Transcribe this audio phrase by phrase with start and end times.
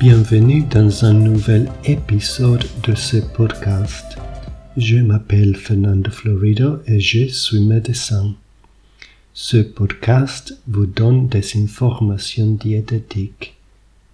[0.00, 4.16] Bienvenue dans un nouvel épisode de ce podcast.
[4.76, 8.32] Je m'appelle Fernando Florido et je suis médecin.
[9.34, 13.56] Ce podcast vous donne des informations diététiques.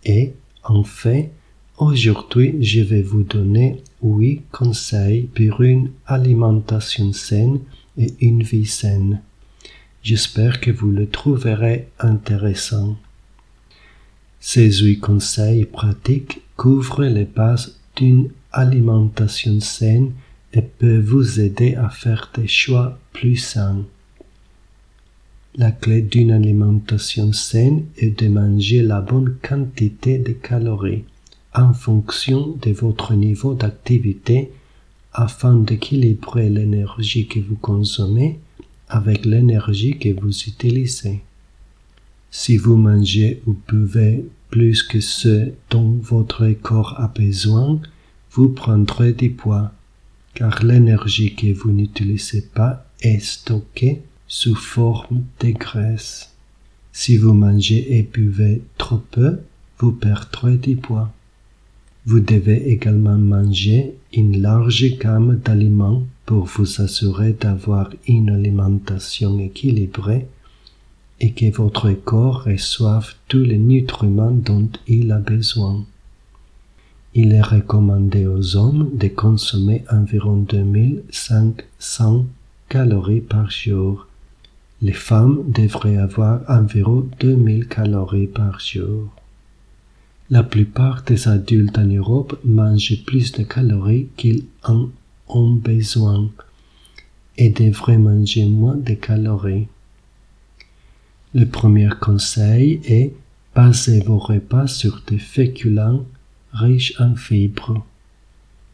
[0.07, 1.33] Et, en fait,
[1.77, 7.61] aujourd'hui, je vais vous donner huit conseils pour une alimentation saine
[7.98, 9.21] et une vie saine.
[10.03, 12.96] J'espère que vous le trouverez intéressant.
[14.46, 20.12] Ces huit conseils pratiques couvrent les bases d'une alimentation saine
[20.53, 23.86] et peuvent vous aider à faire des choix plus sains.
[25.57, 31.04] La clé d'une alimentation saine est de manger la bonne quantité de calories
[31.54, 34.53] en fonction de votre niveau d'activité
[35.14, 38.39] afin d'équilibrer l'énergie que vous consommez
[38.89, 41.22] avec l'énergie que vous utilisez.
[42.37, 47.81] Si vous mangez ou buvez plus que ce dont votre corps a besoin,
[48.33, 49.71] vous prendrez du poids,
[50.35, 56.33] car l'énergie que vous n'utilisez pas est stockée sous forme de graisse.
[56.91, 59.39] Si vous mangez et buvez trop peu,
[59.79, 61.13] vous perdrez du poids.
[62.05, 70.27] Vous devez également manger une large gamme d'aliments pour vous assurer d'avoir une alimentation équilibrée
[71.20, 75.84] et que votre corps reçoive tous les nutriments dont il a besoin.
[77.15, 82.27] Il est recommandé aux hommes de consommer environ 2500
[82.69, 84.09] calories par jour.
[84.83, 89.15] Les femmes devraient avoir environ 2000 calories par jour.
[90.31, 94.89] La plupart des adultes en Europe mangent plus de calories qu'ils en
[95.29, 96.31] ont besoin
[97.37, 99.69] et devraient manger moins de calories.
[101.35, 103.13] Le premier conseil est
[103.57, 106.07] basez vos repas sur des féculents
[106.53, 107.85] riches en fibres.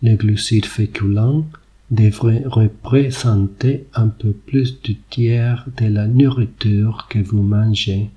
[0.02, 1.46] Les glucides féculents
[1.90, 8.10] devraient représenter un peu plus du tiers de la nourriture que vous mangez.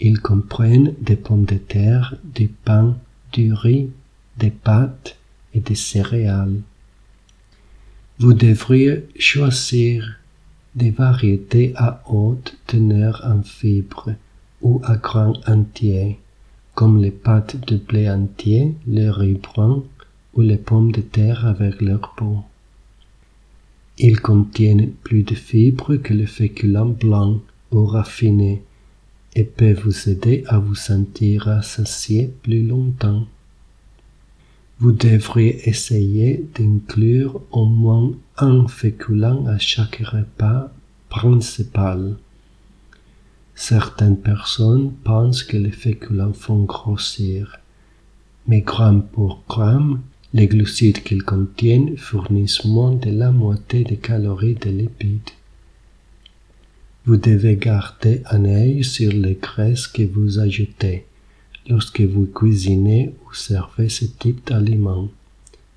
[0.00, 2.98] Ils comprennent des pommes de terre, du pain,
[3.32, 3.88] du riz,
[4.36, 5.16] des pâtes
[5.54, 6.60] et des céréales.
[8.18, 10.17] Vous devriez choisir
[10.78, 14.14] des variétés à haute teneur en fibres
[14.62, 16.18] ou à grains entiers,
[16.74, 19.82] comme les pâtes de blé entier, le riz brun
[20.34, 22.38] ou les pommes de terre avec leur peau.
[23.98, 27.40] Ils contiennent plus de fibres que le féculent blanc
[27.72, 28.62] ou raffiné
[29.34, 33.26] et peuvent vous aider à vous sentir rassasié plus longtemps.
[34.80, 40.72] Vous devriez essayer d'inclure au moins un féculent à chaque repas
[41.08, 42.16] principal.
[43.56, 47.58] Certaines personnes pensent que les féculents font grossir,
[48.46, 50.00] mais gramme pour gramme,
[50.32, 55.30] les glucides qu'ils contiennent fournissent moins de la moitié des calories des lipides.
[57.04, 61.04] Vous devez garder un œil sur les graisses que vous ajoutez
[61.68, 65.08] lorsque vous cuisinez ou servez ce type d'aliments,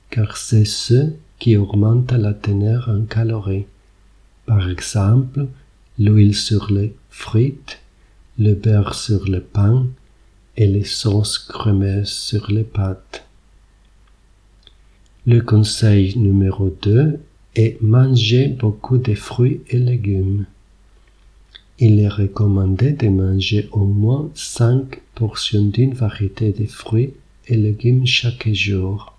[0.09, 3.65] car c'est ce qui augmente la teneur en calories.
[4.45, 5.47] Par exemple,
[5.99, 7.79] l'huile sur les frites,
[8.39, 9.87] le beurre sur le pain
[10.57, 13.25] et les sauces crémeuses sur les pâtes.
[15.25, 17.19] Le conseil numéro 2
[17.55, 20.45] est manger beaucoup de fruits et légumes
[21.83, 27.13] il est recommandé de manger au moins 5 portions d'une variété de fruits
[27.47, 29.17] et légumes chaque jour.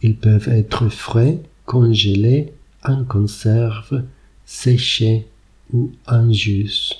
[0.00, 4.02] Ils peuvent être frais, congelés, en conserve,
[4.46, 5.26] séchés
[5.74, 6.94] ou en jus.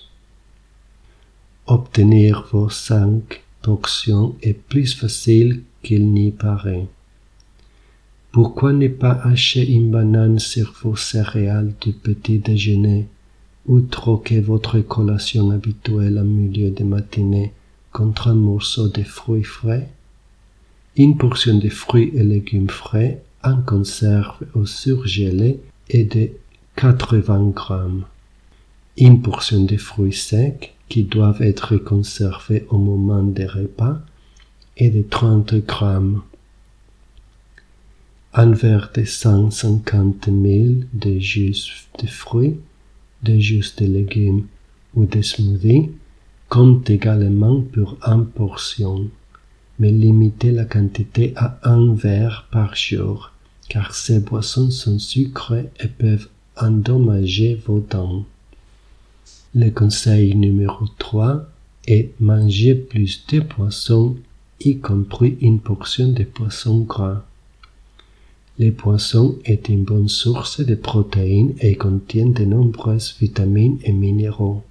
[1.67, 6.87] Obtenir vos 5 portions est plus facile qu'il n'y paraît.
[8.33, 13.07] Pourquoi ne pas acheter une banane sur vos céréales du petit déjeuner?
[13.67, 17.53] Ou troquez votre collation habituelle en milieu de matinée
[17.93, 19.89] contre un morceau de fruits frais,
[20.97, 26.31] une portion de fruits et légumes frais en conserve ou surgelés est de
[26.77, 28.05] 80 grammes.
[28.99, 33.99] Une portion de fruits secs qui doivent être conservés au moment des repas
[34.77, 36.23] est de 30 grammes.
[38.35, 42.57] Un verre de 150 ml de jus de fruits
[43.23, 44.47] de jus de légumes
[44.95, 45.91] ou de smoothies
[46.49, 49.09] compte également pour une portion,
[49.79, 53.33] mais limitez la quantité à un verre par jour,
[53.69, 58.27] car ces boissons sont sucrées et peuvent endommager vos dents.
[59.55, 61.49] Le conseil numéro 3
[61.87, 64.17] est manger plus de poissons
[64.61, 67.25] y compris une portion de poisson gras.
[68.63, 74.63] Le poisson est une bonne source de protéines et contient de nombreuses vitamines et minéraux.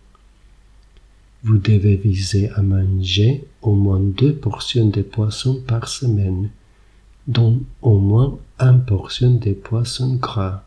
[1.44, 6.52] Vous devez viser à manger au moins deux portions de poisson par semaine,
[7.28, 10.64] dont au moins une portion de poisson gras.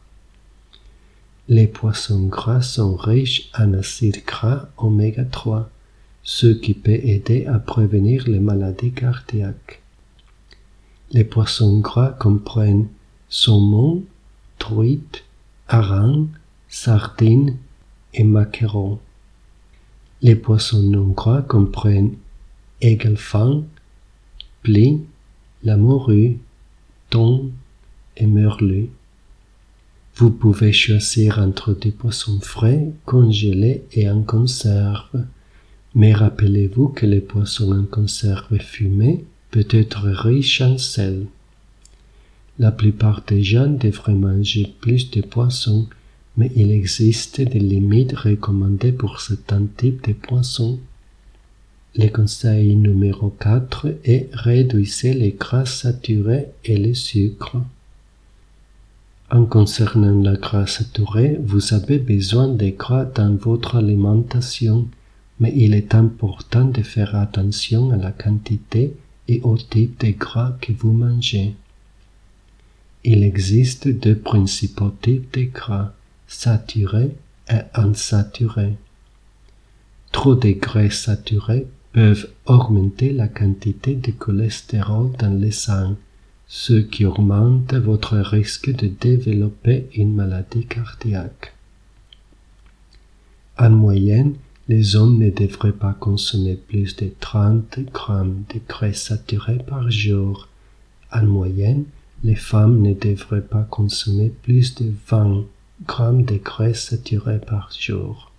[1.49, 5.70] Les poissons gras sont riches en acides gras oméga 3,
[6.25, 9.81] ce qui peut aider à prévenir les maladies cardiaques.
[11.12, 12.88] Les poissons gras comprennent
[13.34, 14.04] saumon,
[14.60, 15.25] truite,
[15.66, 16.28] hareng,
[16.69, 17.56] sardines
[18.12, 19.00] et maquereau.
[20.22, 22.14] Les poissons non gras comprennent
[22.81, 23.64] égelfang,
[24.62, 25.00] pli,
[25.64, 26.38] la morue,
[27.10, 27.50] thon
[28.16, 28.90] et merlu.
[30.14, 35.25] Vous pouvez choisir entre des poissons frais, congelés et en conserve.
[35.96, 41.26] Mais rappelez-vous que les poissons en conserve fumés peut être riche en sel.
[42.59, 45.89] La plupart des gens devraient manger plus de poissons
[46.37, 50.79] mais il existe des limites recommandées pour certains types de poissons.
[51.97, 57.62] Le conseil numéro 4 est réduisez les gras saturés et les sucres.
[59.31, 64.89] En concernant la gras saturée, vous avez besoin de gras dans votre alimentation,
[65.39, 68.93] mais il est important de faire attention à la quantité
[69.29, 71.55] et au type de gras que vous mangez.
[73.05, 75.93] Il existe deux principaux types de gras
[76.27, 77.15] saturés
[77.51, 78.77] et insaturés.
[80.11, 85.97] Trop de graisses saturées peuvent augmenter la quantité de cholestérol dans le sang,
[86.49, 91.53] ce qui augmente votre risque de développer une maladie cardiaque.
[93.59, 94.35] En moyenne,
[94.69, 100.49] les hommes ne devraient pas consommer plus de 30 grammes de graisse saturée par jour.
[101.12, 101.85] En moyenne,
[102.25, 105.44] les femmes ne devraient pas consommer plus de 20
[105.87, 108.32] grammes de graisse saturée par jour.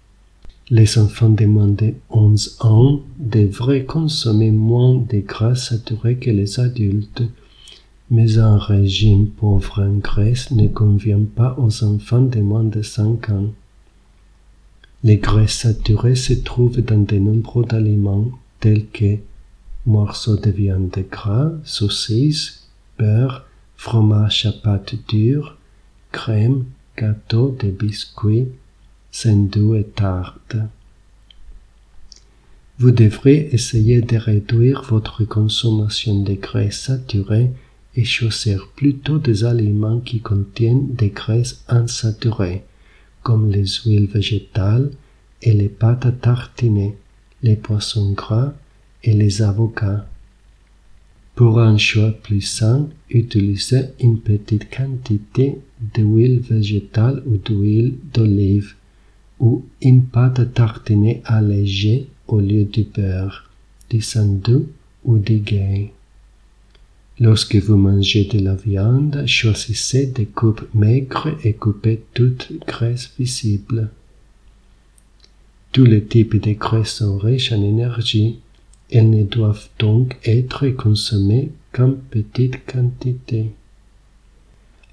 [0.72, 6.60] Les enfants de moins de 11 ans devraient consommer moins de graisse saturée que les
[6.60, 7.22] adultes,
[8.10, 13.30] mais un régime pauvre en graisse ne convient pas aux enfants de moins de 5
[13.30, 13.52] ans.
[15.04, 19.18] Les graisses saturées se trouvent dans de nombreux aliments tels que
[19.86, 22.68] morceaux de viande gras, saucisses,
[22.98, 23.46] beurre,
[23.78, 25.58] fromage à pâte dure,
[26.12, 26.66] crème,
[26.98, 28.48] gâteaux de biscuits,
[29.26, 30.58] doux et tartes.
[32.78, 37.52] Vous devrez essayer de réduire votre consommation de graisses saturées
[37.96, 42.64] et choisir plutôt des aliments qui contiennent des graisses insaturées,
[43.24, 44.92] comme les huiles végétales
[45.42, 46.98] et les pâtes à tartiner,
[47.42, 48.54] les poissons gras
[49.04, 50.06] et les avocats.
[51.36, 55.58] Pour un choix plus sain, utilisez une petite quantité
[55.94, 58.76] d'huile végétale ou d'huile d'olive
[59.40, 63.50] ou une pâte à tartiner allégée au lieu du beurre,
[63.90, 64.68] du sandou
[65.04, 65.92] ou du gay.
[67.20, 73.90] Lorsque vous mangez de la viande, choisissez des coupes maigres et coupez toute graisse visible.
[75.74, 78.40] Tous les types de graisses sont riches en énergie
[78.92, 83.52] elles ne doivent donc être consommées qu'en petite quantité.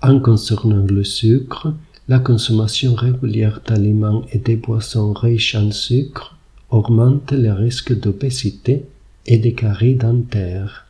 [0.03, 1.75] En concernant le sucre,
[2.09, 6.37] la consommation régulière d'aliments et de boissons riches en sucre
[6.71, 8.85] augmente le risque d'obésité
[9.27, 10.87] et de caries dentaires.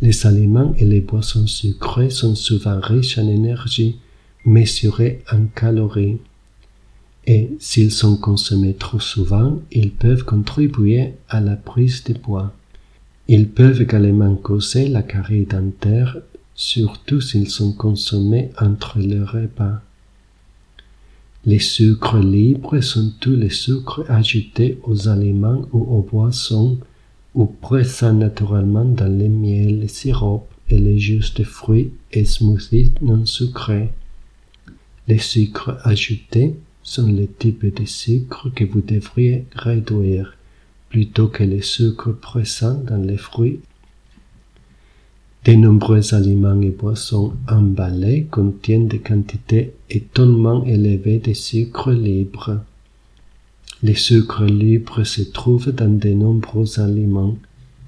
[0.00, 3.96] Les aliments et les boissons sucrées sont souvent riches en énergie,
[4.44, 6.18] mesurée en calories
[7.26, 12.52] et s'ils sont consommés trop souvent, ils peuvent contribuer à la prise de poids.
[13.28, 16.18] Ils peuvent également causer la carie dentaire,
[16.54, 19.80] surtout s'ils sont consommés entre les repas.
[21.44, 26.78] Les sucres libres sont tous les sucres ajoutés aux aliments ou aux boissons
[27.34, 32.92] ou présents naturellement dans les miels, les sirops et les jus de fruits et smoothies
[33.00, 33.90] non sucrés.
[35.08, 40.36] Les sucres ajoutés sont les types de sucre que vous devriez réduire
[40.88, 43.60] plutôt que les sucres présents dans les fruits.
[45.44, 52.60] De nombreux aliments et boissons emballés contiennent des quantités étonnamment élevées de sucre libre.
[53.82, 57.36] Les sucres libres se trouvent dans de nombreux aliments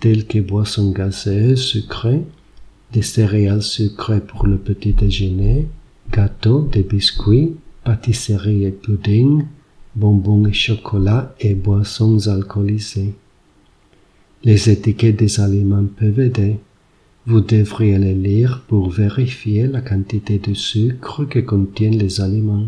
[0.01, 2.23] tels que boissons gazeuses sucrées,
[2.93, 5.69] des céréales sucrées pour le petit déjeuner,
[6.11, 9.45] gâteaux, des biscuits, pâtisserie et pudding,
[9.95, 13.15] bonbons et chocolat et boissons alcoolisées.
[14.43, 16.59] Les étiquettes des aliments peuvent aider.
[17.27, 22.67] Vous devriez les lire pour vérifier la quantité de sucre que contiennent les aliments.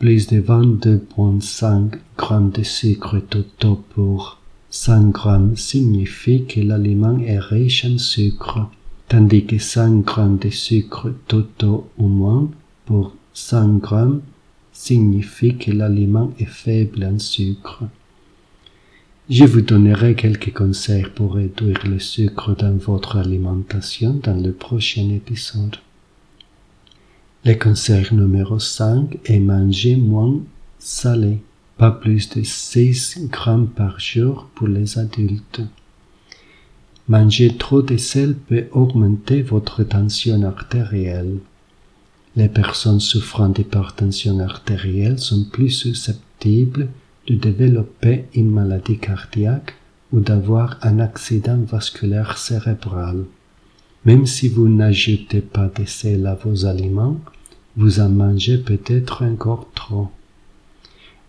[0.00, 4.38] Plus de 22,5 g de sucre total pour
[4.70, 8.70] 100 g signifie que l'aliment est riche en sucre,
[9.08, 12.48] tandis que 100 g de sucre total ou moins
[12.86, 14.20] pour 100 g
[14.72, 17.84] signifie que l'aliment est faible en sucre.
[19.28, 25.08] Je vous donnerai quelques conseils pour réduire le sucre dans votre alimentation dans le prochain
[25.10, 25.76] épisode.
[27.44, 30.40] Le conseil numéro 5 est manger moins
[30.78, 31.38] salé,
[31.78, 35.62] pas plus de 6 grammes par jour pour les adultes.
[37.08, 41.38] Manger trop de sel peut augmenter votre tension artérielle.
[42.36, 46.88] Les personnes souffrant d'hypertension artérielle sont plus susceptibles
[47.26, 49.74] de développer une maladie cardiaque
[50.12, 53.24] ou d'avoir un accident vasculaire cérébral.
[54.04, 57.20] Même si vous n'ajoutez pas de sel à vos aliments,
[57.76, 60.08] vous en mangez peut-être encore trop.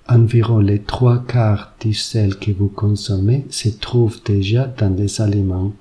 [0.08, 5.74] Environ les trois quarts du sel que vous consommez se trouvent déjà dans les aliments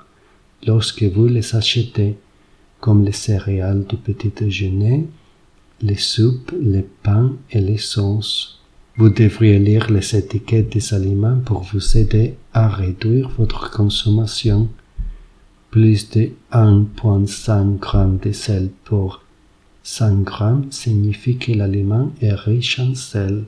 [0.66, 2.16] lorsque vous les achetez,
[2.80, 5.06] comme les céréales du petit déjeuner,
[5.82, 8.60] les soupes, les pains et les sauces.
[8.96, 14.68] Vous devriez lire les étiquettes des aliments pour vous aider à réduire votre consommation.
[15.70, 19.22] Plus de 1,5 g de sel pour
[19.82, 23.44] 100 g signifie que l'aliment est riche en sel.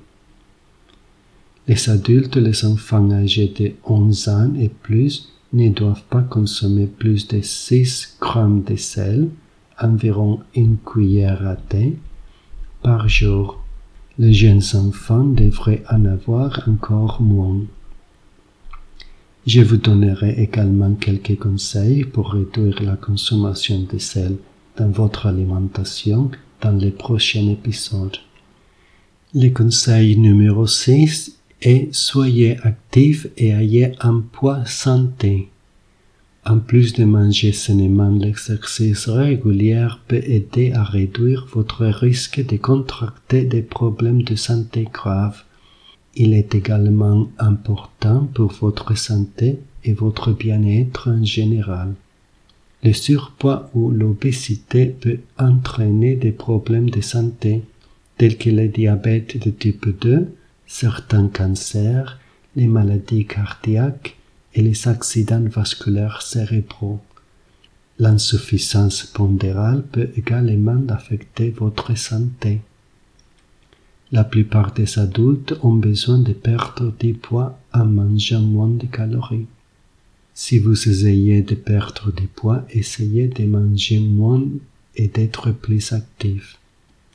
[1.68, 7.28] Les adultes les enfants âgés de 11 ans et plus ne doivent pas consommer plus
[7.28, 9.28] de 6 g de sel,
[9.80, 11.96] environ une cuillère à thé,
[12.82, 13.62] par jour
[14.18, 17.62] les jeunes enfants devraient en avoir encore moins.
[19.46, 24.36] Je vous donnerai également quelques conseils pour réduire la consommation de sel
[24.76, 26.30] dans votre alimentation
[26.60, 28.18] dans les prochains épisodes.
[29.34, 35.48] Le conseil numéro 6 est soyez actifs et ayez un poids santé.
[36.44, 43.44] En plus de manger sainement, l'exercice régulier peut aider à réduire votre risque de contracter
[43.44, 45.44] des problèmes de santé graves.
[46.16, 51.94] Il est également important pour votre santé et votre bien-être en général.
[52.82, 57.62] Le surpoids ou l'obésité peut entraîner des problèmes de santé
[58.18, 60.26] tels que le diabète de type 2,
[60.72, 62.18] certains cancers,
[62.56, 64.16] les maladies cardiaques,
[64.54, 67.00] et les accidents vasculaires cérébraux.
[67.98, 72.60] L'insuffisance pondérale peut également affecter votre santé.
[74.12, 79.46] La plupart des adultes ont besoin de perdre du poids en mangeant moins de calories.
[80.34, 84.44] Si vous essayez de perdre du poids, essayez de manger moins
[84.96, 86.58] et d'être plus actif.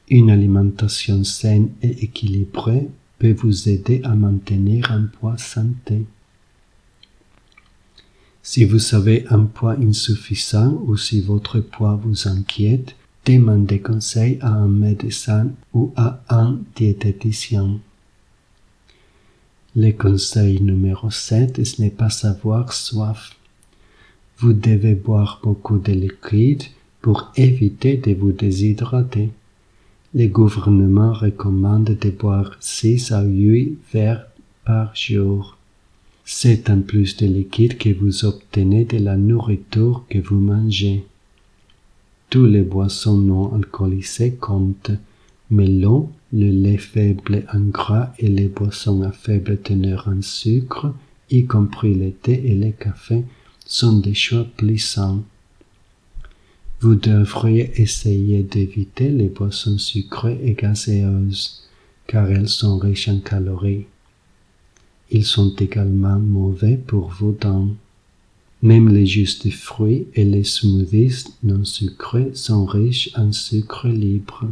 [0.10, 2.88] Une alimentation saine et équilibrée
[3.20, 6.06] peut vous aider à maintenir un poids santé.
[8.44, 12.96] Si vous avez un poids insuffisant ou si votre poids vous inquiète,
[13.26, 17.80] demandez conseil à un médecin ou à un diététicien.
[19.76, 23.36] Le conseil numéro 7 est ne pas avoir soif.
[24.38, 26.64] Vous devez boire beaucoup de liquide
[27.02, 29.30] pour éviter de vous déshydrater.
[30.16, 34.26] Le gouvernement recommande de boire 6 à 8 verres
[34.64, 35.58] par jour.
[36.24, 41.06] C'est un plus de liquide que vous obtenez de la nourriture que vous mangez.
[42.30, 44.92] Tous les boissons non alcoolisées comptent,
[45.52, 50.94] mais l'eau, le lait faible en gras et les boissons à faible teneur en sucre,
[51.30, 53.26] y compris le thé et le café,
[53.66, 55.22] sont des choix plus sains.
[56.80, 61.64] Vous devriez essayer d'éviter les boissons sucrées et gazeuses,
[62.06, 63.86] car elles sont riches en calories.
[65.10, 67.70] Ils sont également mauvais pour vos dents.
[68.62, 74.46] Même les jus de fruits et les smoothies non sucrés sont riches en sucre libre.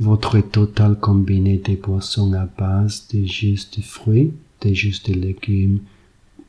[0.00, 5.80] Votre total combiné de boissons à base de jus de fruits, de jus de légumes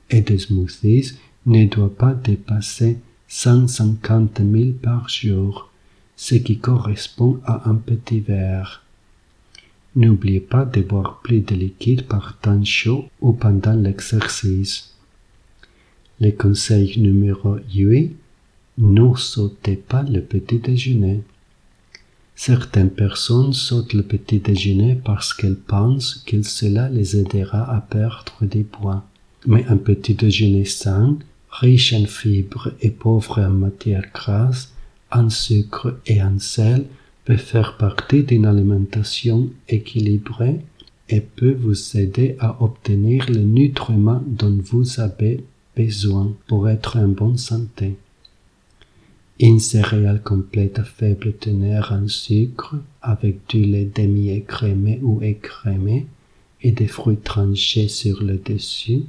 [0.09, 1.13] et de smoothies
[1.45, 2.97] ne doit pas dépasser
[3.37, 5.69] 150 000 par jour,
[6.15, 8.81] ce qui correspond à un petit verre.
[9.93, 14.93] N'oubliez pas de boire plus de liquide par temps chaud ou pendant l'exercice.
[16.21, 18.15] Le conseil numéro 8.
[18.77, 21.19] Ne sautez pas le petit déjeuner.
[22.37, 28.37] Certaines personnes sautent le petit déjeuner parce qu'elles pensent que cela les aidera à perdre
[28.43, 29.03] des poids.
[29.45, 31.17] Mais un petit déjeuner sain,
[31.59, 34.73] riche en fibres et pauvre en matières grasses,
[35.11, 36.85] en sucre et en sel,
[37.23, 40.59] peut faire partie d'une alimentation équilibrée
[41.09, 45.43] et peut vous aider à obtenir les nutriments dont vous avez
[45.75, 47.95] besoin pour être en bonne santé.
[49.39, 56.07] Une céréale complète à faible teneur en sucre avec du lait demi-écrémé ou écrémé
[56.61, 59.03] et des fruits tranchés sur le dessus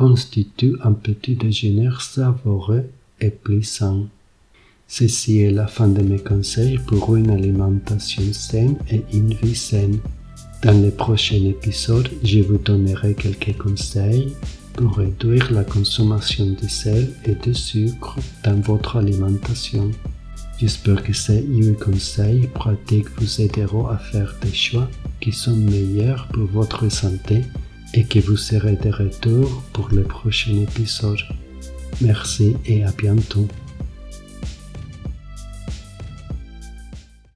[0.00, 2.86] constitue un petit déjeuner savoureux
[3.20, 4.06] et puissant.
[4.88, 9.98] Ceci est la fin de mes conseils pour une alimentation saine et une vie saine.
[10.62, 14.32] Dans les prochains épisodes, je vous donnerai quelques conseils
[14.72, 19.90] pour réduire la consommation de sel et de sucre dans votre alimentation.
[20.58, 24.88] J'espère que ces 8 conseils pratiques vous aideront à faire des choix
[25.20, 27.42] qui sont meilleurs pour votre santé
[27.94, 31.20] et que vous serez de retour pour le prochain épisode.
[32.00, 33.48] Merci et à bientôt.